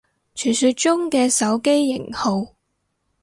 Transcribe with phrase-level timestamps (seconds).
[0.33, 2.55] 傳說中嘅手機型號